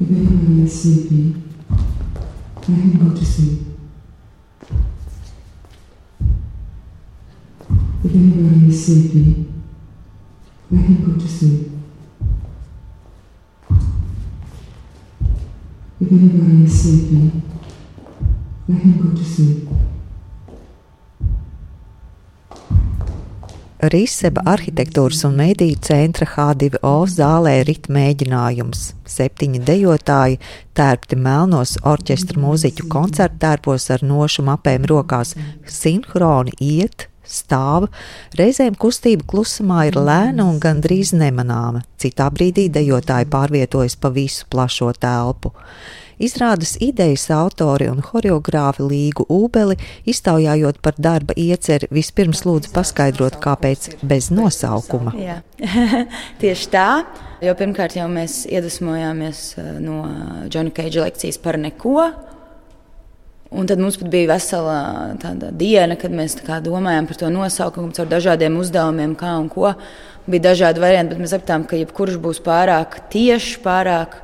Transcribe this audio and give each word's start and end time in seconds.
If 0.00 0.08
anybody 0.10 0.62
is 0.62 0.82
sleepy, 0.82 1.34
let 2.68 2.78
him 2.78 2.98
go 2.98 3.18
to 3.18 3.24
sleep. 3.24 3.60
If 8.04 8.14
anybody 8.14 8.68
is 8.68 8.86
sleepy, 8.86 9.46
let 10.70 10.84
him 10.84 11.04
go 11.04 11.20
to 11.20 11.28
sleep. 11.28 11.72
If 16.00 16.12
anybody 16.12 16.64
is 16.64 16.80
sleepy, 16.80 17.42
let 18.68 18.78
him 18.80 19.02
go 19.02 19.16
to 19.18 19.24
sleep. 19.24 19.68
Rīseba 23.78 24.42
arhitektūras 24.50 25.20
un 25.28 25.36
mediju 25.38 25.76
centra 25.86 26.26
H2O 26.26 26.94
zālē 27.12 27.60
rit 27.68 27.86
mēģinājums. 27.86 28.80
Septiņi 29.06 29.60
dejotāji, 29.62 30.40
tērpti 30.74 31.18
melnos 31.18 31.76
orķestra 31.86 32.42
mūziķu 32.42 32.88
koncertu 32.90 33.38
tērpos 33.44 33.86
ar 33.94 34.02
nošu 34.02 34.42
mapēm 34.48 34.88
rokās, 34.90 35.36
sinhroni 35.70 36.56
iet, 36.58 37.07
stāv, 37.28 37.88
reizēm 38.38 38.76
kustība 38.80 39.26
klusumā 39.28 39.86
ir 39.90 40.00
lēna 40.00 40.48
un 40.48 40.58
gandrīz 40.62 41.14
nemanāma, 41.16 41.84
citā 42.00 42.28
brīdī 42.34 42.68
dejotāji 42.72 43.30
pārvietojas 43.32 43.98
pa 44.00 44.12
visu 44.14 44.48
plašo 44.50 44.92
telpu. 44.98 45.54
Izrādes 46.18 46.74
idejas 46.82 47.28
autori 47.30 47.86
un 47.86 48.00
horeogrāfi 48.02 48.82
Līgu 48.82 49.26
Ūbeli, 49.30 49.76
iztaujājot 50.10 50.80
par 50.82 50.98
darba 50.98 51.36
ieceri, 51.38 51.86
vispirms 51.94 52.42
lūdzu 52.42 52.72
paskaidrot, 52.74 53.38
kāpēc 53.42 53.92
bez 54.02 54.32
nosaukuma. 54.34 55.14
Jā. 55.14 55.38
Tieši 56.42 56.70
tā, 56.74 56.88
jo 57.44 57.54
pirmkārt 57.58 57.94
jau 58.00 58.08
mēs 58.10 58.40
iedvesmojāmies 58.50 59.44
eh, 59.62 59.70
no 59.84 60.02
Džona 60.50 60.74
Keidža 60.74 61.06
lekcijas 61.06 61.38
par 61.44 61.60
neko. 61.62 62.08
Un 63.48 63.66
tad 63.66 63.80
mums 63.80 63.96
bija 63.96 64.34
vesela 64.34 64.78
diena, 65.56 65.96
kad 65.96 66.12
mēs 66.12 66.36
domājām 66.44 67.08
par 67.08 67.16
to 67.16 67.30
nosaukumu, 67.32 67.94
caur 67.96 68.08
dažādiem 68.10 68.58
uzdevumiem, 68.60 69.16
kā 69.16 69.38
un 69.40 69.48
ko. 69.48 69.72
Bija 70.28 70.50
dažādi 70.50 70.82
varianti, 70.84 71.14
bet 71.14 71.24
mēs 71.24 71.32
sapratām, 71.32 71.64
ka 71.64 71.78
jebkurš 71.80 72.18
būs 72.20 72.42
pārāk 72.44 72.98
tieši, 73.08 73.62
pārāk 73.64 74.18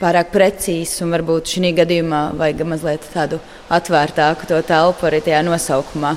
pārāk 0.00 0.32
precīzs, 0.32 1.00
un 1.04 1.12
varbūt 1.14 1.52
šī 1.54 1.72
gadījumā 1.76 2.22
vajag 2.36 2.64
mazliet 2.68 3.04
tādu 3.14 3.40
atvērtāku 3.72 4.48
to 4.48 4.58
telpu 4.68 5.08
arī 5.08 5.22
tajā 5.24 5.42
nosaukumā. 5.46 6.14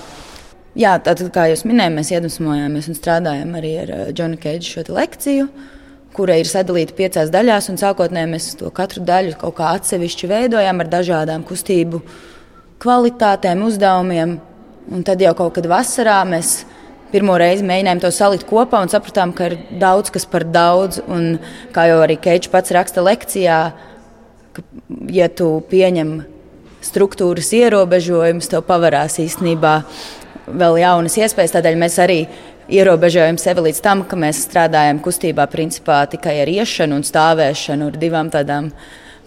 Jā, 0.80 0.98
tātad, 1.04 1.32
kā 1.34 1.48
jau 1.50 1.58
minēju, 1.68 1.96
mēs 1.96 2.12
iedvesmojāmies 2.14 2.90
un 2.92 2.98
strādājam 2.98 3.56
arī 3.58 3.74
ar 3.82 3.94
Džona 4.14 4.38
uh, 4.38 4.42
Keidža 4.44 4.70
šo 4.84 4.96
lekciju, 4.96 5.48
kura 6.16 6.40
ir 6.40 6.50
sadalīta 6.50 6.96
piecās 6.98 7.32
daļās. 7.34 7.70
Sākotnēji 7.80 8.32
mēs 8.32 8.50
to 8.60 8.72
katru 8.76 9.04
daļu 9.08 9.38
kaut 9.42 9.58
kā 9.60 9.74
atsevišķi 9.78 10.30
veidojām 10.32 10.84
ar 10.84 10.92
dažādām 10.92 11.46
kustību 11.48 12.02
kvalitātēm, 12.82 13.64
uzdevumiem. 13.68 14.38
Un 14.90 15.06
tad 15.06 15.22
jau 15.22 15.36
kaut 15.38 15.58
kad 15.60 15.68
vasarā 15.70 16.22
mēs 16.28 16.64
pirmo 17.12 17.36
reizi 17.42 17.66
mēģinājām 17.66 18.02
to 18.02 18.12
salikt 18.14 18.48
kopā 18.50 18.82
un 18.84 18.92
sapratām, 18.92 19.34
ka 19.36 19.52
ir 19.52 19.58
daudz 19.82 20.14
kas 20.14 20.26
par 20.30 20.46
daudz. 20.48 21.02
Un, 21.08 21.38
kā 21.76 21.90
jau 21.92 22.02
arī 22.04 22.18
Keits 22.22 22.52
pats 22.52 22.74
raksta 22.76 23.04
lekcijā, 23.06 23.60
ka, 24.56 24.66
ja 25.14 25.30
tu 25.30 25.58
pieņem 25.70 26.20
struktūras 26.86 27.52
ierobežojumus, 27.58 28.50
tev 28.50 28.64
pavarās 28.68 29.20
īstenībā 29.22 29.76
vēl 30.50 30.80
jaunas 30.82 31.18
iespējas. 31.20 31.58
Tādēļ 31.58 31.80
mēs 31.80 32.00
arī 32.02 32.22
ierobežojam 32.70 33.38
sevi 33.42 33.68
līdz 33.70 33.82
tam, 33.84 34.04
ka 34.08 34.18
mēs 34.20 34.44
strādājam 34.46 35.02
kustībā 35.04 35.46
principā 35.52 36.04
tikai 36.10 36.40
ar 36.44 36.52
iešanu 36.52 37.00
un 37.00 37.06
stāvēšanu, 37.06 37.90
ar 37.90 38.00
divām 38.00 38.30
tādām 38.34 38.72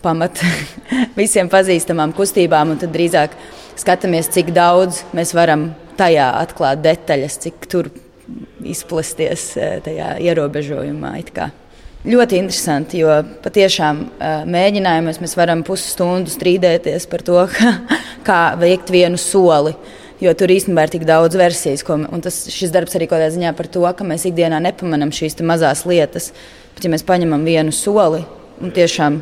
pamat 0.02 0.42
visiem 1.20 1.50
pazīstamām 1.52 2.14
kustībām, 2.16 2.74
un 2.74 2.82
tad 2.82 2.94
drīzāk 2.94 3.34
skatāmies, 3.78 4.30
cik 4.32 4.52
daudz 4.54 5.02
mēs 5.16 5.34
varam 5.36 5.70
tajā 5.98 6.28
atklāt 6.42 6.82
detaļas, 6.84 7.38
cik 7.46 7.66
tur 7.70 7.90
izplesties 8.64 9.50
eh, 9.58 9.76
tajā 9.84 10.14
ierobežojumā. 10.22 11.16
Ļoti 12.02 12.38
interesanti, 12.38 13.02
jo 13.02 13.18
patiešām 13.44 14.02
eh, 14.02 14.44
mēģinājumos 14.50 15.20
mēs 15.22 15.36
varam 15.38 15.64
pusstundu 15.66 16.32
strīdēties 16.32 17.08
par 17.10 17.26
to, 17.26 17.42
kā, 17.58 17.74
kā 18.26 18.42
veikt 18.60 18.92
vienu 18.94 19.20
soli. 19.20 19.74
Jo 20.22 20.32
tur 20.38 20.52
īstenībā 20.54 20.86
ir 20.86 20.92
tik 20.92 21.04
daudz 21.08 21.34
versijas, 21.38 21.82
ko, 21.86 21.96
tas, 22.22 22.44
šis 22.54 22.70
darbs 22.74 22.94
arī 22.94 23.08
kādā 23.10 23.26
ziņā 23.34 23.50
par 23.58 23.66
to, 23.72 23.82
ka 23.82 24.06
mēs 24.06 24.28
ikdienā 24.30 24.60
nepamanām 24.62 25.10
šīs 25.14 25.40
mazās 25.42 25.82
lietas. 25.88 26.30
Bet, 26.76 26.86
ja 26.86 26.92
mēs 26.92 27.02
paņemam 27.06 27.42
vienu 27.46 27.74
soli 27.74 28.22
un 28.62 28.70
tiešām 28.74 29.18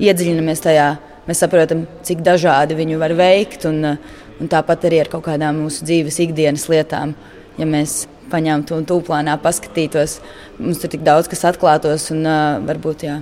iedziļinamies 0.00 0.62
tajā, 0.62 0.88
mēs 1.26 1.42
saprotam, 1.42 1.82
cik 2.06 2.22
dažādi 2.26 2.78
viņu 2.78 3.00
var 3.02 3.16
veikt. 3.18 3.66
Un, 3.66 3.96
Un 4.40 4.48
tāpat 4.48 4.86
arī 4.88 5.02
ar 5.02 5.10
kaut 5.12 5.26
kādām 5.26 5.60
mūsu 5.66 5.84
dzīves 5.84 6.16
ikdienas 6.24 6.64
lietām. 6.72 7.12
Ja 7.60 7.68
mēs 7.68 8.06
paņemtu 8.32 8.78
un 8.78 8.86
tūplānā 8.88 9.36
paskatītos, 9.42 10.16
mums 10.56 10.80
tur 10.80 10.92
tik 10.92 11.04
daudz 11.04 11.28
kas 11.28 11.44
atklātos 11.50 12.08
un 12.14 12.24
uh, 12.24 12.56
varbūt 12.64 13.04
jā, 13.04 13.18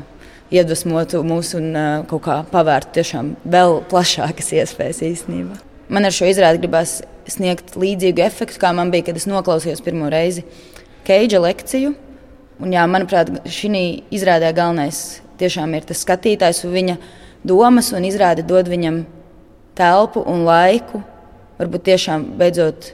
iedvesmotu 0.55 1.25
mūs 1.27 1.57
un 1.59 1.73
uh, 1.73 1.89
kaut 2.11 2.27
kā 2.29 2.43
pavērtu 2.53 3.01
tiešām 3.01 3.33
vēl 3.51 3.81
plašākas 3.91 4.55
iespējas 4.61 5.03
īstenībā. 5.11 5.68
Man 5.89 6.05
ar 6.05 6.13
šo 6.13 6.27
izrādi 6.29 6.61
gribās 6.61 6.99
sniegt 7.29 7.77
līdzīgu 7.81 8.21
efektu, 8.25 8.61
kā 8.61 8.75
man 8.77 8.91
bija, 8.93 9.07
kad 9.09 9.17
es 9.17 9.29
noklausījos 9.29 9.81
pirmo 9.85 10.11
reizi 10.13 10.45
Keidža 11.09 11.41
lekciju. 11.41 11.95
Un, 12.59 12.75
jā, 12.75 12.83
manuprāt, 12.91 13.31
šī 13.49 13.71
izrādē 14.13 14.51
galvenais 14.53 15.23
tiešām 15.41 15.77
ir 15.79 15.87
tas 15.89 16.03
skatītājs 16.05 16.65
un 16.67 16.75
viņa 16.75 16.97
domas, 17.47 17.93
un 17.97 18.05
izrāde 18.05 18.45
dod 18.45 18.69
viņam 18.69 19.05
telpu 19.79 20.25
un 20.27 20.45
laiku, 20.45 21.01
varbūt 21.61 21.87
tiešām 21.89 22.27
beidzot 22.39 22.93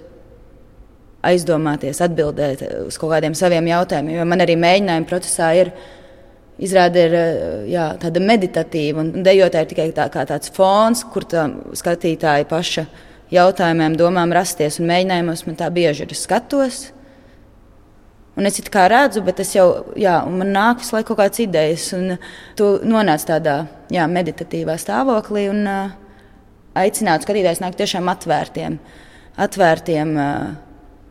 aizdomāties, 1.25 2.03
atbildēt 2.05 2.62
uz 2.84 2.99
kaut 3.00 3.15
kādiem 3.15 3.34
saviem 3.34 3.66
jautājumiem. 3.71 4.19
Jo 4.21 4.28
man 4.28 4.44
arī 4.44 4.59
mēģinājuma 4.61 5.09
procesā 5.09 5.50
ir 5.56 5.72
izrāda 6.63 7.07
ir 7.07 7.17
jā, 7.71 7.89
tāda 8.03 8.23
meditatīva, 8.23 9.03
un 9.03 9.25
dejotāja 9.27 9.67
ir 9.67 9.73
tikai 9.73 9.89
tā, 9.97 10.09
tāds 10.13 10.53
fons, 10.55 11.05
kur 11.13 11.27
tā 11.29 11.49
skatītāja 11.77 12.47
paša 12.51 12.87
jautājumiem, 13.35 13.97
domām 13.99 14.35
rasties. 14.35 14.79
Un 14.81 14.91
mēģinājumos 14.93 15.47
man 15.49 15.59
tā 15.59 15.71
bieži 15.75 16.07
ir 16.07 16.15
skatos. 16.19 16.87
Un 18.35 18.49
es 18.49 18.59
kā 18.73 18.89
redzu, 18.91 19.23
bet 19.23 19.39
es 19.45 19.53
jau, 19.55 19.69
jā, 19.99 20.17
man 20.27 20.51
nāk 20.55 20.81
visu 20.83 20.97
laiku 20.97 21.13
kaut 21.13 21.21
kādas 21.23 21.43
idejas, 21.45 21.85
un 21.95 22.17
tu 22.59 22.73
nonāc 22.83 23.23
tādā 23.29 23.61
jā, 23.95 24.09
meditatīvā 24.11 24.75
stāvoklī. 24.83 25.47
Un, 25.53 25.69
uh, 25.71 26.01
aicinātu 26.79 27.27
skatītājus 27.27 27.63
nākt 27.63 27.79
tiešām 27.79 28.11
atvērtiem, 28.11 28.81
atvērtiem 29.45 30.17
uh, 30.19 30.49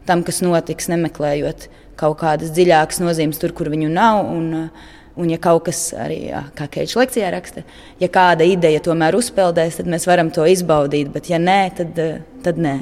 tam, 0.08 0.26
kas 0.28 0.42
notiks, 0.44 0.90
nemeklējot 0.92 1.70
kaut 2.00 2.20
kādas 2.20 2.52
dziļākas 2.56 3.00
nozīmes 3.04 3.40
tur, 3.40 3.54
kur 3.56 3.72
viņu 3.72 3.92
nav. 3.94 4.26
Un, 4.28 4.52
uh, 4.66 4.92
Un, 5.14 5.30
ja 5.30 5.38
kaut 5.38 5.68
kas 5.68 5.92
arī, 5.94 6.24
jā, 6.32 6.42
kā 6.58 6.66
Keits 6.74 6.96
lekcijā 6.98 7.30
raksta, 7.36 7.62
ja 8.02 8.10
kāda 8.10 8.48
ideja 8.50 8.82
tomēr 8.82 9.14
uzpeldēs, 9.20 9.78
tad 9.78 9.92
mēs 9.94 10.10
varam 10.10 10.34
to 10.34 10.48
izbaudīt, 10.50 11.14
bet 11.14 11.30
ja 11.30 11.38
nē, 11.42 11.60
tad, 11.78 12.02
tad 12.42 12.58
nē. 12.58 12.78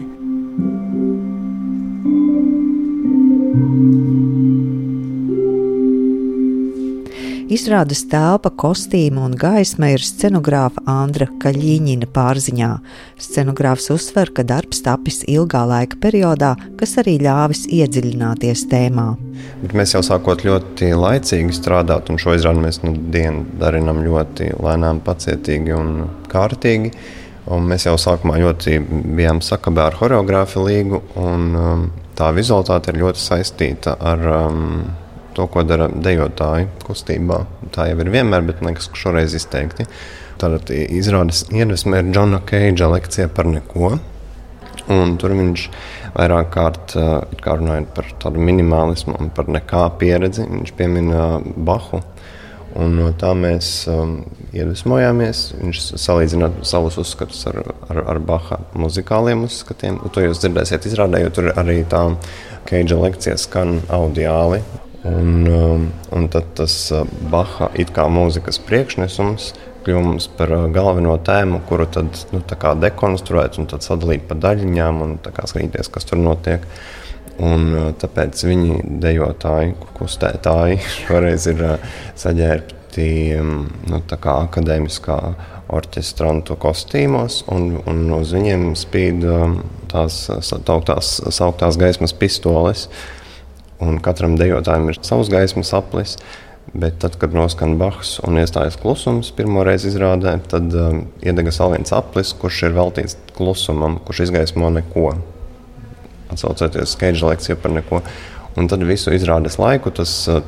Izrādes 7.51 8.05
telpa, 8.07 8.47
kostīma 8.55 9.25
un 9.27 9.33
gaisma 9.35 9.89
ir 9.91 10.03
scenogrāfa 10.05 10.85
Andra 10.87 11.25
Kaļīņina 11.41 12.07
pārziņā. 12.15 12.69
Scenogrāfs 13.19 13.89
uzsver, 13.91 14.31
ka 14.31 14.45
darbs 14.47 14.79
tapis 14.85 15.19
ilgā 15.27 15.65
laika 15.67 15.99
periodā, 15.99 16.53
kas 16.79 16.95
arī 17.01 17.17
ļāvis 17.19 17.65
iedziļināties 17.67 18.63
tēmā. 18.71 19.07
Bet 19.65 19.75
mēs 19.75 19.97
jau 19.97 20.03
sākot 20.07 20.45
ļoti 20.47 20.93
laicīgi 20.95 21.57
strādāt, 21.57 22.07
un 22.13 22.21
šo 22.23 22.37
izrādi 22.39 22.63
mēs 22.63 22.79
nu 22.85 22.95
dienu 23.11 23.43
darinam 23.59 23.99
ļoti 24.05 24.53
lēnām, 24.55 25.03
pacietīgi 25.03 25.75
un 25.75 25.91
kārtīgi. 26.31 26.95
Un 27.51 27.67
mēs 27.67 27.89
jau 27.89 27.97
sākumā 27.99 28.39
ļoti 28.39 28.79
bijām 29.17 29.43
sakabē 29.43 29.89
ar 29.89 29.99
choreogrāfu 29.99 30.63
līgu, 30.69 31.03
un 31.19 31.45
um, 31.51 31.85
tā 32.15 32.31
vizualitāte 32.31 32.93
ir 32.93 33.03
ļoti 33.03 33.27
saistīta 33.27 33.99
ar 33.99 34.27
um, 34.37 34.67
to, 35.37 35.47
ko 35.51 35.63
dara 35.67 35.87
dejotāji 35.91 36.69
kustībā. 36.85 37.43
Tā 37.75 37.89
jau 37.91 37.99
ir 38.03 38.11
vienmēr, 38.13 38.45
bet 38.47 38.63
liekas, 38.65 38.89
ka 38.91 38.99
šoreiz 38.99 39.35
izteikti. 39.37 39.87
Tātad 40.41 40.71
izrādes 40.73 41.45
iedvesma 41.53 42.01
ir 42.01 42.11
Džona 42.11 42.41
Keidža 42.47 42.89
lekcija 42.91 43.29
par 43.35 43.49
neko. 43.49 43.95
Un 44.91 45.15
tur 45.21 45.35
viņš 45.37 45.67
vairāk 46.15 46.49
kārt 46.55 46.95
kā 47.43 47.57
runājot 47.59 47.91
par 47.95 48.07
tādu 48.23 48.41
minimalismu 48.43 49.15
un 49.21 49.29
par 49.35 49.51
nekā 49.51 49.85
pieredzi. 50.01 50.47
Viņš 50.49 50.73
piemina 50.77 51.27
Bahu. 51.41 52.01
Un 52.81 52.93
no 52.95 53.09
tā 53.19 53.33
mēs 53.35 53.69
um, 53.91 54.21
iedvesmojāmies. 54.55 55.43
Viņš 55.59 55.81
salīdzina 55.99 56.51
savus 56.67 56.97
uzskatus 57.01 57.43
ar, 57.51 57.59
ar, 57.91 58.03
ar 58.15 58.21
Baha 58.23 58.61
muzikāliem 58.79 59.43
uzskatiem. 59.47 59.99
To 60.15 60.23
jūs 60.23 60.43
dzirdēsiet, 60.43 60.87
izrādē, 60.87 61.25
jo 61.25 61.33
tur 61.35 61.51
arī 61.53 61.81
tā 61.91 62.05
Keidža 62.69 63.01
lekcija 63.01 63.35
skan 63.41 63.81
audiāli. 63.91 64.61
Un, 65.03 65.47
um, 65.49 65.87
un 66.13 66.27
tad 66.29 66.51
tas 66.53 66.73
uh, 66.93 67.07
Baha 67.31 67.71
it 67.73 67.89
kā 67.95 68.05
mūzikas 68.05 68.59
priekšnesums 68.67 69.47
kļuva 69.81 70.01
mums 70.05 70.27
par 70.37 70.51
uh, 70.53 70.67
galveno 70.69 71.15
tēmu, 71.25 71.63
kuru 71.65 71.87
tad 71.89 72.19
nu, 72.29 72.41
dekonstruēt 72.77 73.57
un 73.57 73.69
sadalīt 73.81 74.27
pa 74.29 74.37
daļiņām 74.37 74.99
un 75.01 75.15
skatīties, 75.25 75.89
kas 75.89 76.05
tur 76.05 76.21
notiek. 76.21 76.67
Un, 77.41 77.63
uh, 77.73 77.87
tāpēc 77.97 78.43
viņi 78.45 78.77
dejotāji, 79.01 79.73
kustētāji 79.97 80.77
šoreiz 80.99 81.47
ir 81.49 81.63
saģērbti 82.21 83.07
um, 83.39 83.55
nu, 83.89 84.03
akadēmiskā 84.05 85.17
orķestrantu 85.71 86.59
kostīmos, 86.61 87.39
un, 87.49 87.79
un 87.89 88.03
uz 88.19 88.35
viņiem 88.37 88.75
spīd 88.77 89.25
um, 89.25 89.57
tās 89.89 90.27
sauktās, 90.45 91.15
sauktās 91.33 91.81
gaismas 91.81 92.13
pistoles. 92.13 92.85
Un 93.81 93.99
katram 94.03 94.37
dejotājam 94.37 94.89
ir 94.91 94.99
savs 95.01 95.31
gaismas 95.33 95.73
aplis. 95.77 96.17
Bet 96.77 96.99
tad, 97.01 97.17
kad 97.19 97.33
noskan 97.35 97.73
Bahs 97.79 98.19
un 98.23 98.37
iestājas 98.39 98.77
klusums, 98.79 99.31
pirmo 99.35 99.63
reizi 99.65 99.89
izrādē, 99.89 100.35
tad 100.51 100.69
um, 100.77 101.01
iedegas 101.25 101.57
vēl 101.59 101.73
viens 101.75 101.91
aplis, 101.97 102.35
kurš 102.37 102.61
ir 102.67 102.75
veltīts 102.77 103.17
klusumam, 103.35 103.97
kurš 104.05 104.27
izgaismo 104.27 104.69
neko. 104.71 105.09
Atcaucoties 106.31 106.93
Keidža 107.01 107.33
lekciju 107.33 107.57
par 107.59 107.73
neko. 107.75 108.03
Un 108.61 108.69
tad 108.71 108.85
visu 108.87 109.11
izrādes 109.15 109.57
laiku 109.59 109.91
tas 109.97 110.13
uh, 110.31 110.45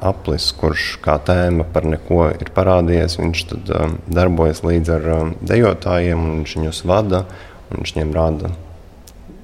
aplis, 0.00 0.48
kurš 0.56 0.96
kā 1.04 1.18
tēma 1.28 1.68
par 1.74 1.86
neko 1.86 2.30
ir 2.32 2.50
parādījies, 2.56 3.20
viņš 3.20 3.44
tad, 3.52 3.70
um, 3.76 3.94
darbojas 4.10 4.64
līdz 4.64 4.96
ar 4.96 5.08
um, 5.18 5.36
dejotājiem, 5.44 6.24
un 6.24 6.40
viņš 6.40 6.56
viņus 6.56 6.82
vada 6.88 7.26
un 7.70 7.82
viņš 7.82 7.94
viņiem 7.94 8.14
rāda, 8.16 8.50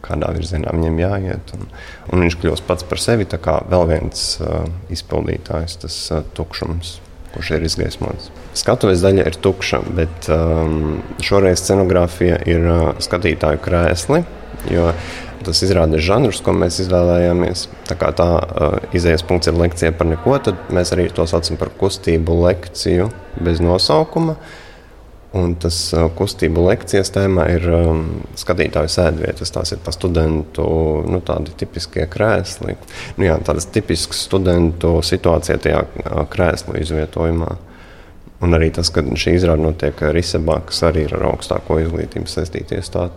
kādā 0.07 0.31
virzienā 0.37 0.73
viņiem 0.75 1.03
jāiet. 1.03 1.53
Un, 1.57 1.67
un 2.13 2.25
viņš 2.25 2.39
kļūst 2.43 2.67
pats 2.69 2.87
par 2.87 3.03
sevi 3.03 3.27
vēl 3.27 3.85
viens 3.91 4.25
uh, 4.41 4.65
izpildītājs, 4.93 5.79
tas 5.83 5.99
uh, 6.15 6.25
tukšums, 6.37 6.97
kurš 7.35 7.53
ir 7.57 7.69
izgaismots. 7.69 8.31
Skatuves 8.57 9.05
daļa 9.05 9.29
ir 9.29 9.39
tukša, 9.45 9.83
bet 9.97 10.31
um, 10.33 10.99
šoreiz 11.21 11.61
scenogrāfija 11.61 12.41
ir 12.49 12.65
uh, 12.65 12.91
skatītāju 13.03 13.63
krēsli. 13.65 14.25
Tas 15.47 15.61
izrādes 15.63 16.03
žanrs, 16.03 16.41
ko 16.43 16.55
mēs 16.57 16.81
izvēlējāmies. 16.83 17.67
Tā 17.87 17.95
kā 18.01 18.09
tā 18.17 18.29
uh, 18.41 18.79
izējas 18.97 19.23
punkts 19.27 19.51
ir 19.51 19.59
lekcija 19.61 19.93
par 19.95 20.09
neko, 20.11 20.39
tad 20.43 20.73
mēs 20.75 20.91
arī 20.97 21.07
to 21.15 21.27
saucam 21.29 21.61
par 21.61 21.71
kustību 21.79 22.41
lekciju 22.47 23.11
bez 23.47 23.61
nosaukuma. 23.63 24.35
Un 25.37 25.57
tas 25.61 25.77
uh, 25.93 26.07
kustību 26.17 26.63
lekcijas 26.69 27.11
tēma 27.13 27.49
ir 27.57 27.67
um, 27.75 28.05
skatītāju 28.39 28.91
sēdvietas. 28.93 29.53
Tās 29.53 29.75
ir 29.75 29.83
pa 29.85 29.93
studentu 29.93 30.67
nu, 31.11 31.21
tādi 31.27 31.53
tipiskie 31.59 32.07
krēsli. 32.11 32.77
Nu, 33.19 33.27
jā, 33.27 33.37
tādas 33.45 33.67
tipiskas 33.75 34.23
studentu 34.29 34.97
situācija 35.05 35.59
tajā 35.67 35.83
uh, 35.83 36.23
krēslu 36.31 36.79
izvietojumā. 36.81 37.57
Un 38.47 38.57
arī 38.57 38.71
tas, 38.77 38.93
ka 38.93 39.03
šī 39.03 39.37
izrāde 39.39 39.65
notiek 39.65 40.01
Risebā, 40.13 40.61
kas 40.69 40.83
arī 40.87 41.07
ir 41.07 41.17
ar 41.19 41.31
augstāko 41.33 41.81
izglītību 41.83 42.29
saistīties. 42.31 42.93
Tā 42.93 43.09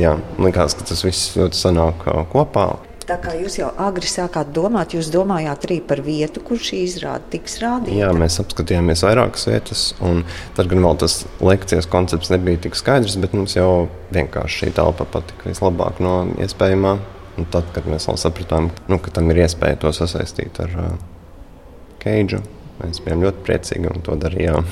jā, 0.00 0.14
likās, 0.40 0.76
ka 0.76 0.86
tas 0.88 1.04
viss 1.04 1.36
ļoti 1.38 1.58
sanāk 1.58 2.06
kopā. 2.32 2.70
Tā 3.10 3.16
kā 3.18 3.32
jūs 3.34 3.56
jau 3.58 3.72
agri 3.82 4.06
sākāt 4.06 4.52
domāt, 4.54 4.92
jūs 4.94 5.08
domājāt 5.10 5.64
arī 5.66 5.80
par 5.82 5.98
vietu, 6.06 6.38
kur 6.46 6.60
šī 6.62 6.84
izrāde 6.84 7.26
tiks 7.32 7.56
rādīta? 7.58 7.96
Jā, 7.98 8.10
mēs 8.14 8.36
apskatījāmies 8.38 9.02
vairākas 9.02 9.48
vietas, 9.48 9.80
un 9.98 10.20
tad 10.54 10.70
gan 10.70 10.84
vēl 10.84 11.00
tas 11.02 11.16
lekcijas 11.42 11.90
koncepts 11.90 12.30
nebija 12.30 12.60
tik 12.68 12.78
skaidrs, 12.78 13.16
bet 13.18 13.34
mums 13.34 13.56
jau 13.56 13.88
vienkārši 14.14 14.60
šī 14.62 14.70
telpa 14.78 15.08
patika 15.10 15.50
vislabāk 15.50 15.98
no 16.06 16.14
iespējamā. 16.38 16.94
Un 17.40 17.50
tad, 17.50 17.66
kad 17.74 17.90
mēs 17.90 18.06
vēl 18.06 18.20
sapratām, 18.22 18.70
nu, 18.86 19.00
ka 19.02 19.10
tam 19.18 19.34
ir 19.34 19.42
iespēja 19.42 19.80
to 19.82 19.90
sasaistīt 19.96 20.62
ar 20.62 20.78
uh, 20.78 20.94
Keidžu, 22.04 22.44
mēs 22.78 23.02
bijām 23.02 23.26
ļoti 23.26 23.42
priecīgi 23.48 23.90
un 23.90 24.06
to 24.06 24.14
darījām. 24.22 24.70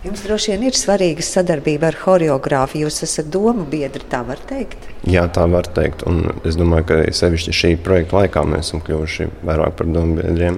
Jums 0.00 0.22
droši 0.24 0.54
vien 0.54 0.62
ir 0.64 0.76
svarīga 0.78 1.20
sadarbība 1.20 1.90
ar 1.90 1.96
choreogrāfu. 2.00 2.78
Jūs 2.80 3.02
esat 3.04 3.26
domu 3.28 3.66
biedri, 3.68 4.00
tā 4.08 4.22
var 4.24 4.40
teikt. 4.48 4.86
Jā, 5.04 5.26
tā 5.28 5.42
var 5.52 5.66
teikt. 5.76 6.06
Un 6.08 6.22
es 6.48 6.56
domāju, 6.56 6.86
ka 6.88 6.96
sevišķi 7.18 7.52
šī 7.58 7.72
projekta 7.84 8.22
laikā 8.22 8.44
mēs 8.48 8.70
esam 8.70 8.80
kļuvuši 8.86 9.26
vairāk 9.44 9.76
par 9.76 9.90
domu 9.92 10.16
biedriem. 10.16 10.56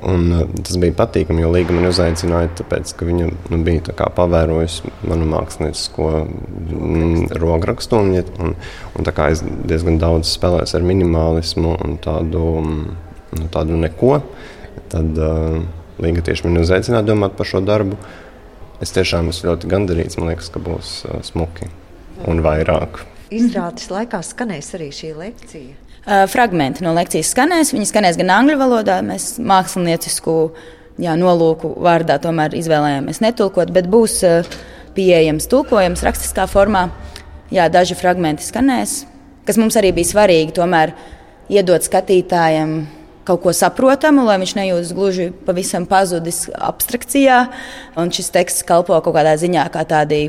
Un, 0.00 0.24
uh, 0.34 0.42
tas 0.58 0.80
bija 0.82 0.96
patīkami, 0.98 1.44
jo 1.44 1.52
Līga 1.54 1.76
man 1.76 1.86
uzaicināja, 1.86 2.50
tāpēc, 2.58 2.96
ka 2.98 3.06
viņa 3.06 3.28
nu, 3.52 3.60
bija 3.62 4.10
pavērojusi 4.16 4.90
manu 5.06 5.30
māksliniecisko 5.30 6.10
mm, 6.24 7.30
rokrakstu. 7.44 8.02
Un, 8.02 8.34
un, 8.42 8.58
un 8.98 9.12
es 9.28 9.44
diezgan 9.70 10.02
daudz 10.02 10.34
spēlēju 10.34 10.80
ar 10.80 10.90
minimālismu 10.90 11.76
un 11.78 11.94
tādu, 12.02 12.42
mm, 12.64 13.00
nu, 13.38 13.48
tādu 13.54 13.78
neko, 13.86 14.18
tad 14.90 15.14
uh, 15.22 15.62
Līga 16.02 16.24
tieši 16.26 16.48
man 16.48 16.58
uzaicināja 16.58 17.06
domāt 17.06 17.38
par 17.38 17.46
šo 17.46 17.62
darbu. 17.62 18.02
Es 18.84 18.92
tiešām 18.92 19.30
esmu 19.32 19.48
ļoti 19.48 19.70
gandarīts. 19.70 20.18
Man 20.20 20.28
liekas, 20.28 20.50
ka 20.52 20.60
būs 20.60 20.92
uh, 21.08 21.20
smuki 21.24 21.70
un 22.28 22.42
vairāk. 22.44 23.00
Izrādes 23.32 23.88
laikā 23.88 24.20
skanēs 24.20 24.74
arī 24.76 24.90
šī 24.92 25.14
lekcija. 25.16 25.72
Uh, 26.04 26.26
fragmenti 26.28 26.84
no 26.84 26.92
lekcijas 26.92 27.30
skanēs. 27.32 27.72
Viņi 27.72 27.88
skanēs 27.88 28.18
gan 28.20 28.34
angļu 28.34 28.58
valodā, 28.60 28.98
mēs 29.06 29.38
māksliniecisku 29.40 30.34
jā, 31.00 31.14
nolūku 31.16 31.72
vārdā 31.80 32.18
tomēr 32.20 32.56
izvēlējāmies 32.58 33.22
netulkot, 33.24 33.72
bet 33.72 33.88
būs 33.88 34.18
uh, 34.28 34.52
pieejams 34.96 35.48
tulkojums 35.48 36.04
rakstiskā 36.04 36.44
formā. 36.50 36.90
Jā, 37.54 37.70
daži 37.72 37.96
fragmenti 37.96 38.44
skanēs, 38.44 39.04
kas 39.48 39.60
mums 39.60 39.78
arī 39.80 39.94
bija 39.96 40.10
svarīgi 40.10 40.54
tomēr 40.56 40.92
iedot 41.52 41.88
skatītājiem 41.88 42.76
kaut 43.24 43.42
ko 43.44 43.52
saprotamu, 43.56 44.24
lai 44.28 44.38
viņš 44.42 44.54
nejūtas 44.58 44.92
gluži 44.96 45.30
pavisam 45.46 45.86
pazudis 45.88 46.44
abstrakcijā. 46.52 47.38
Un 48.00 48.12
šis 48.14 48.32
teksts 48.34 48.66
kalpo 48.68 48.96
kaut 49.00 49.16
kādā 49.16 49.34
ziņā 49.40 49.64
kā 49.74 49.84
tādi 49.88 50.20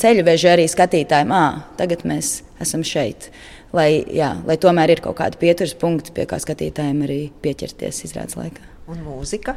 ceļveži 0.00 0.52
arī 0.52 0.66
skatītājiem. 0.70 1.34
Ah, 1.34 1.64
tagad 1.78 2.06
mēs 2.08 2.40
esam 2.62 2.84
šeit. 2.86 3.30
Lai, 3.76 3.90
jā, 4.14 4.30
lai 4.46 4.56
tomēr 4.62 4.94
ir 4.94 5.02
kaut 5.04 5.18
kādi 5.18 5.40
pieturas 5.40 5.74
punkti, 5.76 6.14
pie 6.14 6.24
kā 6.28 6.38
skatītājiem 6.40 7.02
arī 7.04 7.20
pieķerties 7.44 8.04
izrādes 8.06 8.38
laikā. 8.38 8.62
Un 8.86 9.00
mūzika? 9.02 9.56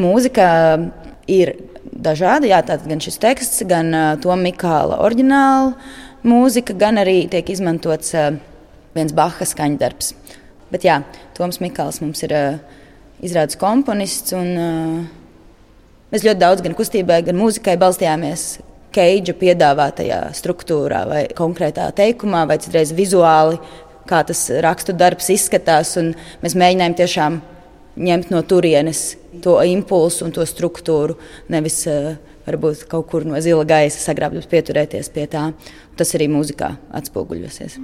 Mūzika 0.00 0.46
ir 1.28 1.52
dažāda. 1.84 2.48
Jā, 2.48 2.62
tātad 2.64 2.88
gan 2.88 3.02
šis 3.04 3.20
teksts, 3.20 3.60
gan 3.68 3.92
uh, 3.92 4.14
to 4.22 4.32
Mikāla 4.40 5.02
oriģināla 5.04 5.74
mūzika, 6.24 6.76
gan 6.76 7.00
arī 7.00 7.26
tiek 7.30 7.52
izmantots 7.52 8.14
uh, 8.16 8.32
viens 8.96 9.12
Baha 9.16 9.46
skaņdarbs. 9.46 10.14
Bet 10.70 10.86
jā, 10.86 11.00
Toms 11.36 11.60
Mikls 11.62 12.00
mums 12.02 12.22
ir 12.26 12.34
uh, 12.36 12.80
izrādes 13.24 13.58
komponists. 13.60 14.34
Un, 14.36 14.50
uh, 14.54 15.52
mēs 16.12 16.26
ļoti 16.26 16.40
daudz 16.40 16.64
gan 16.64 16.76
kustībai, 16.78 17.22
gan 17.26 17.38
mūzikai 17.40 17.78
balstījāmies 17.80 18.48
Keidža 18.90 19.36
piedāvātajā 19.38 20.18
struktūrā, 20.34 21.04
vai 21.06 21.20
konkrētā 21.38 21.84
teikumā, 21.94 22.42
vai 22.50 22.56
citreiz 22.58 22.90
vizuāli, 22.90 23.60
kā 24.10 24.24
tas 24.26 24.40
rakstu 24.66 24.96
darbs 24.98 25.30
izskatās. 25.30 25.94
Mēs 26.42 26.56
mēģinājām 26.58 26.96
tiešām 26.98 27.38
ņemt 28.00 28.34
no 28.34 28.42
turienes 28.42 29.04
to 29.44 29.60
impulsu 29.62 30.26
un 30.26 30.34
to 30.34 30.46
struktūru, 30.46 31.20
nevis 31.54 31.84
uh, 31.90 32.16
varbūt 32.50 32.86
kaut 32.90 33.10
kur 33.12 33.26
no 33.28 33.38
zila 33.42 33.66
gaisa 33.68 34.02
sagrābt, 34.02 34.38
bet 34.40 34.50
pieturēties 34.50 35.14
pie 35.14 35.30
tā. 35.30 35.50
Tas 35.98 36.14
arī 36.16 36.30
mūzikā 36.32 36.74
atspoguļosies. 36.96 37.78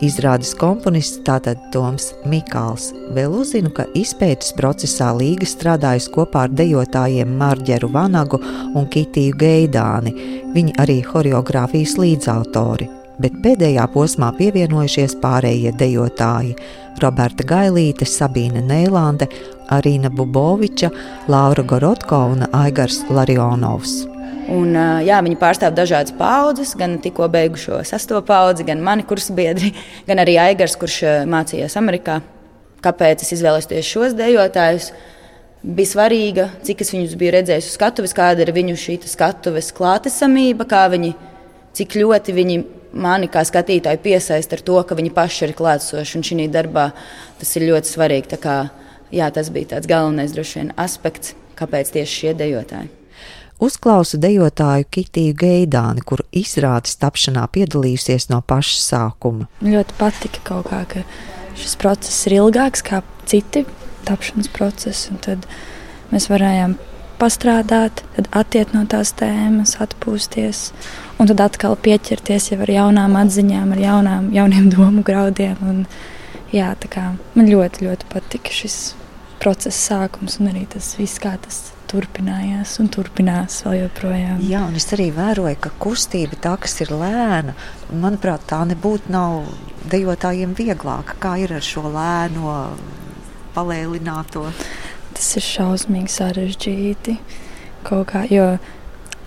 Izrādes 0.00 0.54
komponists 0.56 1.20
tātad 1.26 1.60
Toms 1.74 2.06
Mikls. 2.24 2.86
Vēl 3.12 3.34
uzzinu, 3.36 3.68
ka 3.76 3.84
izpētes 3.98 4.54
procesā 4.56 5.10
Līga 5.12 5.44
strādājusi 5.44 6.08
kopā 6.14 6.46
ar 6.46 6.54
dejotājiem 6.56 7.34
Marģeru 7.40 7.90
Vanagu 7.92 8.40
un 8.40 8.88
Kitiju 8.88 9.36
Geidāni. 9.42 10.14
Viņi 10.54 10.72
arī 10.80 11.02
choreogrāfijas 11.04 11.98
līdzautori. 12.00 12.88
Bet 13.20 13.36
pēdējā 13.44 13.84
posmā 13.92 14.30
pievienojušies 14.38 15.18
pārējie 15.20 15.74
dejotāji- 15.76 16.56
Roberta 17.02 17.44
Gailīte, 17.44 18.08
Sabīne 18.08 18.64
Neilande, 18.64 19.28
Arīna 19.68 20.08
Buboviča, 20.08 20.88
Laura 21.28 21.62
Gorotko 21.62 22.22
un 22.32 22.46
Aigars 22.52 23.04
Larionovs. 23.10 24.09
Un, 24.50 24.74
jā, 25.06 25.20
viņi 25.22 25.38
pārstāv 25.38 25.76
dažādas 25.76 26.14
paudzes, 26.18 26.72
gan 26.78 26.96
tikko 27.02 27.28
beigušo 27.30 27.84
sesto 27.86 28.18
paudzi, 28.26 28.66
gan 28.66 28.82
mani 28.82 29.04
kursabiedri, 29.06 29.70
gan 30.08 30.22
arī 30.22 30.36
Aigars, 30.42 30.74
kurš 30.80 31.00
mācījās 31.30 31.78
Amerikā. 31.78 32.18
Kāpēc 32.82 33.22
es 33.22 33.34
izvēlējos 33.36 33.70
tieši 33.70 33.94
šos 33.94 34.18
dejotājus? 34.18 34.90
Bija 35.60 35.90
svarīga, 35.90 36.46
cik 36.64 36.80
es 36.80 36.90
viņus 36.94 37.16
biju 37.20 37.34
redzējis 37.36 37.66
uz 37.68 37.76
skatuves, 37.76 38.14
kāda 38.16 38.46
ir 38.46 38.54
viņu 38.56 38.78
šī 38.80 38.94
skatuves 39.04 39.68
klātesamība, 39.76 40.64
kā 40.66 40.86
viņi, 40.88 41.10
cik 41.76 41.98
ļoti 42.00 42.34
viņi 42.38 42.60
mani 42.96 43.28
kā 43.30 43.42
skatītāju 43.46 44.00
piesaista 44.02 44.56
ar 44.56 44.64
to, 44.66 44.78
ka 44.82 44.96
viņi 44.98 45.12
paši 45.14 45.44
ir 45.46 45.56
klātsoši. 45.58 46.16
Un 46.18 46.26
šī 46.26 46.46
darbā 46.52 46.90
tas 47.38 47.52
ir 47.56 47.68
ļoti 47.68 47.92
svarīgi. 47.92 48.40
Kā, 48.40 48.56
jā, 49.14 49.28
tas 49.34 49.52
bija 49.52 49.76
tāds 49.76 49.90
galvenais 49.90 50.32
droši 50.34 50.62
vien 50.62 50.72
aspekts, 50.80 51.36
kāpēc 51.60 51.92
tieši 51.98 52.16
šie 52.22 52.34
dejotāji. 52.40 52.99
Uzklausu 53.60 54.16
dejotāju 54.16 54.86
Kitiju 54.88 55.34
Geidāni, 55.36 56.00
kuru 56.00 56.24
izrādes 56.32 56.94
tapšanā 56.96 57.42
piedalījusies 57.52 58.30
no 58.32 58.38
paša 58.40 58.76
sākuma. 58.80 59.50
Ļoti 59.60 59.96
patika 59.98 60.40
kaut 60.46 60.70
kā, 60.70 60.78
ka 60.88 61.02
šis 61.60 61.74
process 61.80 62.22
ir 62.30 62.38
ilgāks 62.38 62.80
kā 62.86 63.02
citi 63.28 63.66
tapšanas 64.08 64.48
procesi, 64.54 65.10
un 65.12 65.20
tad 65.26 65.44
mēs 66.08 66.30
varējām 66.32 66.78
pastrādāt, 67.20 68.00
tad 68.16 68.30
attiekt 68.40 68.72
no 68.72 68.86
tās 68.88 69.12
tēmas, 69.18 69.74
atpūsties, 69.84 70.62
un 71.20 71.28
tad 71.28 71.42
atkal 71.44 71.76
pieķerties 71.84 72.48
jau 72.54 72.62
ar 72.64 72.72
jaunām 72.72 73.18
atziņām, 73.20 73.74
ar 73.76 73.82
jaunām, 73.84 74.30
jauniem 74.38 74.70
domu 74.74 75.04
graudiem. 75.04 75.60
Un, 75.60 75.82
jā, 76.54 76.72
kā, 76.88 77.10
man 77.36 77.52
ļoti, 77.52 77.84
ļoti 77.90 78.08
patika 78.14 78.56
šis 78.56 78.78
procesa 79.40 79.76
sākums 79.76 80.40
un 80.40 80.48
arī 80.54 80.64
tas 80.72 80.94
viss, 80.96 81.20
kā 81.20 81.34
tas 81.44 81.60
turpinājās 81.90 82.76
un 82.82 82.88
turpinās 82.94 83.60
vēl 83.66 83.80
joprojām. 83.84 84.40
Jā, 84.46 84.62
un 84.68 84.78
es 84.78 84.88
arī 84.94 85.10
vēroju, 85.16 85.58
ka 85.64 85.72
kustība 85.82 86.38
tā, 86.46 86.54
kas 86.62 86.78
ir 86.84 86.92
lēna, 86.94 87.56
manuprāt, 87.90 88.46
tā 88.50 88.62
nebūtu 88.70 89.12
nav 89.12 89.50
dejotājiem 89.90 90.54
vieglāka. 90.58 91.18
Kā 91.22 91.36
ir 91.42 91.54
ar 91.56 91.66
šo 91.66 91.88
lēno, 91.90 92.56
palēlināto? 93.56 94.46
Tas 95.16 95.32
ir 95.36 95.46
šausmīgi 95.46 96.12
sarežģīti 96.14 97.16
kaut 97.86 98.10
kā, 98.12 98.26
jo 98.30 98.52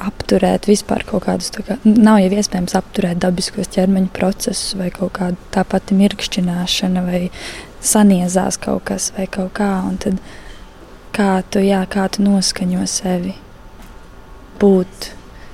apturēt 0.04 0.68
vispār 0.68 1.04
kaut 1.08 1.26
kādus 1.28 1.52
kā, 1.54 1.78
nav 1.86 2.20
jau 2.22 2.32
iespējams 2.34 2.76
apturēt 2.78 3.22
dabiskos 3.24 3.72
ķermeņa 3.74 4.12
procesus 4.16 4.76
vai 4.80 4.90
kaut 4.94 5.14
kādu 5.20 5.52
tā 5.54 5.64
pati 5.68 5.98
mirkšķināšana 5.98 7.04
vai 7.06 7.22
saniezās 7.84 8.60
kaut 8.64 8.88
kas 8.90 9.12
vai 9.18 9.28
kaut 9.32 9.54
kā. 9.60 9.70
Un 9.88 10.00
tad, 10.02 10.20
kā 11.14 11.44
tu, 11.50 11.62
jā, 11.64 11.84
kā 11.90 12.08
tu 12.12 12.24
noskaņo 12.26 12.86
sevi, 12.90 13.36
būt, 14.62 15.10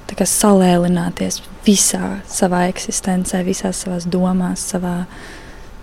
kā 0.09 0.27
salēlināties 0.27 1.41
visā 1.65 2.19
savā 2.29 2.65
eksistencē, 2.71 3.43
visās 3.47 3.83
savās 3.85 4.07
domās, 4.09 4.65
savā. 4.73 5.03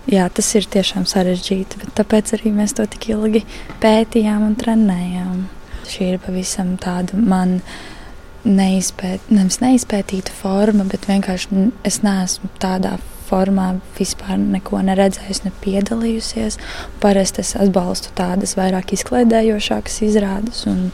Jā, 0.07 0.29
tas 0.31 0.47
ir 0.55 0.63
tiešām 0.71 1.03
sarežģīti, 1.09 1.81
bet 1.81 1.91
tāpēc 1.99 2.31
arī 2.37 2.53
mēs 2.55 2.77
to 2.77 2.85
tik 2.87 3.09
ilgi 3.11 3.41
pētījām 3.83 4.45
un 4.45 4.55
trenējām. 4.59 5.41
Šī 5.87 6.13
ir 6.13 6.21
pavisam 6.23 6.77
tāda 6.79 7.19
man 7.19 7.57
neizpēt, 8.47 9.27
neizpētīta 9.31 10.31
forma, 10.31 10.87
bet 10.87 11.09
vienkārši 11.11 11.67
es 11.87 11.99
neesmu 12.07 12.53
tādā 12.63 12.95
formā 12.95 13.16
vispār 13.97 14.37
neko 14.39 14.79
neredzējusi, 14.87 15.45
ne 15.47 15.53
piedalījusies. 15.63 16.57
Parasti 17.03 17.43
es 17.43 17.53
atbalstu 17.59 18.13
tādas 18.17 18.55
vairāk 18.59 18.93
izklaidējošākas 18.97 20.01
izrādes, 20.07 20.65
un 20.69 20.91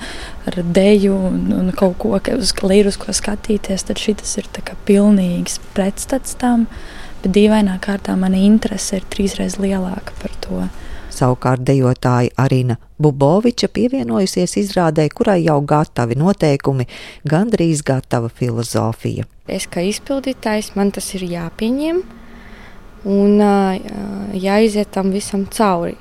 ar 0.50 0.60
deju 0.76 1.16
un, 1.30 1.42
un 1.56 1.74
kaut 1.78 1.98
ko, 2.02 2.16
uz 2.38 2.54
līru, 2.64 2.94
uz 2.94 3.00
ko 3.02 3.16
skatīties. 3.16 3.88
Tad 3.90 4.02
šis 4.02 4.38
ir 4.42 4.50
pilnīgs 4.88 5.60
pretstats 5.74 6.38
tam, 6.40 6.68
bet 7.24 7.36
dīvainā 7.36 7.80
kārtā 7.84 8.18
mana 8.20 8.40
interese 8.42 9.00
ir 9.00 9.06
trīsreiz 9.14 9.60
lielāka 9.62 10.16
par 10.22 10.42
to. 10.44 10.66
Savukārt 11.14 11.62
dejotāja 11.62 12.34
Arina 12.42 12.80
Buboviča 12.98 13.68
pievienojusies 13.70 14.56
izrādē, 14.64 15.06
kurai 15.14 15.44
jau 15.44 15.60
gatavi 15.62 16.18
noteikumi, 16.18 16.88
gandrīz 17.30 17.84
gatava 17.86 18.32
filozofija. 18.34 19.28
Es 19.46 19.68
kā 19.70 19.84
izpildītājs 19.86 20.72
man 20.78 20.90
tas 20.96 21.12
ir 21.18 21.28
jāpieņem 21.30 22.02
un 23.10 23.42
jāiziet 24.34 24.92
tam 24.94 25.12
visam 25.16 25.46
cauri. 25.52 25.98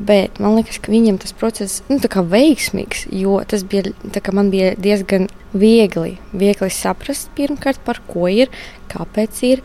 Bet 0.00 0.38
man 0.40 0.56
liekas, 0.56 0.78
ka 0.80 0.92
viņam 0.92 1.18
tas 1.20 1.34
process 1.36 1.82
nu, 1.90 1.98
ir 2.00 2.22
veiksmīgs, 2.24 3.04
jo 3.12 3.36
tas 3.48 3.66
bija, 3.68 3.92
man 4.32 4.48
bija 4.52 4.72
diezgan 4.80 5.28
viegli, 5.52 6.14
viegli 6.32 6.70
saprast, 6.72 7.28
pirmkārt, 7.36 7.82
par 7.84 8.00
ko 8.08 8.30
ir, 8.32 8.52
kāpēc 8.92 9.42
ir. 9.50 9.64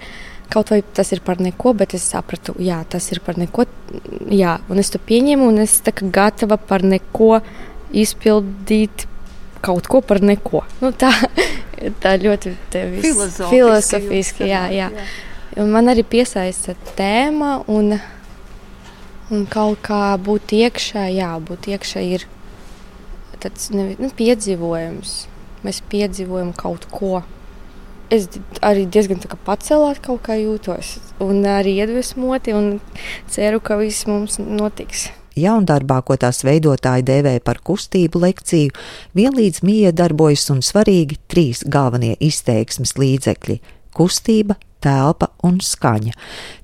Kaut 0.52 0.70
vai 0.70 0.82
tas 0.94 1.10
ir 1.16 1.24
par 1.26 1.40
neko, 1.42 1.72
bet 1.74 1.96
es 1.98 2.04
sapratu, 2.06 2.54
jā, 2.62 2.84
tas 2.90 3.08
ir 3.10 3.22
par 3.26 3.40
neko. 3.42 3.66
Jā, 4.30 4.60
un 4.70 4.82
es 4.82 4.92
to 4.94 5.02
pieņemu, 5.02 5.48
un 5.50 5.64
es 5.64 5.80
esmu 5.82 6.12
gatava 6.14 6.60
par 6.62 6.86
neko 6.86 7.40
izpildīt 7.96 9.08
kaut 9.66 9.88
ko 9.90 10.04
par 10.06 10.22
neko. 10.22 10.62
Nu, 10.84 10.92
tā, 10.94 11.10
tā 12.04 12.18
ļoti 12.22 12.54
filozofiski. 12.70 13.50
filozofiski 13.50 14.52
jā, 14.52 14.68
jā. 14.76 14.92
jā. 14.94 15.08
Man 15.56 15.88
arī 15.88 16.04
piesaista 16.04 16.74
tēma, 16.98 17.62
un, 17.72 17.94
un 19.32 19.46
kaut 19.48 19.80
kā 19.88 20.18
būt 20.20 20.52
iekšā, 20.58 21.06
jā, 21.16 21.30
būt 21.40 21.70
iekšā 21.72 22.04
ir 22.04 22.26
tāds 23.40 23.70
nu, 23.72 24.10
piedzīvojums. 24.20 25.16
Mēs 25.64 25.80
piedzīvojam 25.88 26.52
kaut 26.60 26.90
ko. 26.92 27.24
Es 28.12 28.28
arī 28.60 28.84
diezgan 28.92 29.24
pacelāt 29.48 30.04
kaut 30.04 30.26
kā 30.28 30.36
jūtos, 30.38 30.98
un 31.24 31.46
arī 31.48 31.80
iedvesmoti, 31.80 32.54
un 32.54 32.82
ceru, 33.32 33.64
ka 33.64 33.80
viss 33.80 34.10
mums 34.12 34.38
notiks 34.44 35.08
jaundarbā, 35.36 36.02
ko 36.08 36.16
tās 36.20 36.44
veidotāji 36.48 37.04
dēvē 37.08 37.34
par 37.44 37.60
kustību 37.66 38.22
lekciju, 38.24 38.76
vienlīdz 39.18 39.64
miedarbojas 39.68 40.48
un 40.54 40.62
svarīgi 40.64 41.20
trīs 41.32 41.64
galvenie 41.68 42.16
izteiksmes 42.24 42.96
līdzekļi- 43.00 43.60
kustība, 43.98 44.56
telpa 44.86 45.32
un 45.46 45.58
skaņa. 45.64 46.14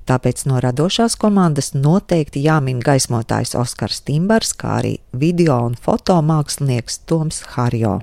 Tāpēc 0.06 0.46
no 0.50 0.62
radošās 0.62 1.18
komandas 1.20 1.72
noteikti 1.74 2.44
jāmin 2.46 2.80
gaismotājs 2.82 3.56
Oskars 3.58 4.02
Timbars, 4.06 4.54
kā 4.54 4.78
arī 4.80 4.96
video 5.12 5.58
un 5.66 5.76
fotomākslinieks 5.78 7.02
Toms 7.10 7.42
Harjo. 7.56 8.00